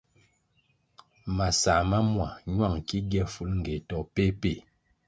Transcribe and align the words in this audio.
Masãh 1.35 1.81
ma 1.89 1.99
mua 2.11 2.29
ñuáng 2.53 2.79
ki 2.87 2.97
gie 3.09 3.23
bifulngéh 3.27 3.81
to 3.89 3.97
péh 4.13 4.31
péh. 4.41 4.59